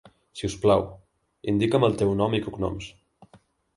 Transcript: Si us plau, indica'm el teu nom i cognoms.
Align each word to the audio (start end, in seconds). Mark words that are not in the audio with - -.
Si 0.39 0.47
us 0.47 0.55
plau, 0.63 0.85
indica'm 1.53 1.87
el 1.91 1.99
teu 2.03 2.17
nom 2.23 2.37
i 2.39 2.43
cognoms. 2.47 2.89